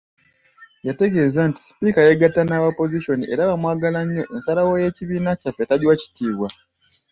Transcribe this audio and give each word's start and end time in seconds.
Yategeeza 0.87 1.39
nti, 1.49 1.59
“Sipiika 1.65 1.99
yeegatta 2.05 2.41
n'aba 2.45 2.67
Opozisoni 2.73 3.23
era 3.33 3.49
bamwagala 3.49 3.99
nnyo, 4.05 4.23
ensalawo 4.35 4.73
y’ekibiina 4.81 5.31
kyaffe 5.41 5.63
tagiwa 5.69 5.95
kitiibwa” 6.01 6.47